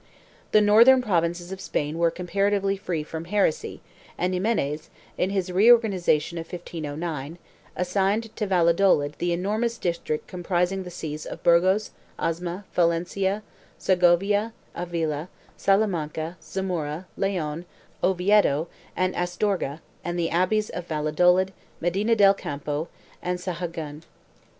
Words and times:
The 0.51 0.61
northern 0.61 0.99
provinces 1.03 1.51
of 1.51 1.61
Spain 1.61 1.99
were 1.99 2.09
comparatively 2.09 2.75
free 2.75 3.03
from 3.03 3.25
heresy 3.25 3.81
and 4.17 4.33
Ximenes, 4.33 4.89
in 5.15 5.29
his 5.29 5.51
reorganization 5.51 6.39
of 6.39 6.51
1509, 6.51 7.37
assigned 7.75 8.35
to 8.35 8.47
Valla 8.47 8.73
dolid 8.73 9.13
the 9.19 9.31
enormous 9.31 9.77
district 9.77 10.25
comprising 10.27 10.81
the 10.81 10.89
sees 10.89 11.27
of 11.27 11.43
Burgos, 11.43 11.91
Osma, 12.17 12.65
Palencia, 12.73 13.43
Segovia, 13.77 14.53
Avila, 14.73 15.29
Salamanca, 15.55 16.35
Zamora, 16.41 17.05
Leon, 17.15 17.65
Oviedo 18.03 18.69
and 18.95 19.13
Astorga 19.15 19.81
and 20.03 20.17
the 20.17 20.31
abbeys 20.31 20.71
of 20.71 20.87
Valladolid, 20.87 21.53
Medina 21.79 22.15
del 22.15 22.33
Campo 22.33 22.87
and 23.21 23.37
Sahagun. 23.37 24.01